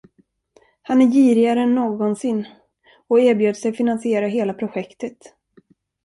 Han 0.81 1.01
är 1.01 1.05
girigare 1.05 1.61
än 1.61 1.75
någonsin, 1.75 2.47
och 3.07 3.19
erbjöd 3.21 3.57
sig 3.57 3.73
finansiera 3.73 4.27
hela 4.27 4.53
projektet. 4.53 5.17